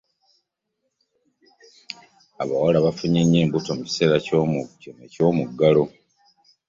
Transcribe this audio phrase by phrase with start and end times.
[2.41, 4.43] Abawala bafunye nnyo embuto mu kiseera kino
[5.05, 5.83] eky'omuggalo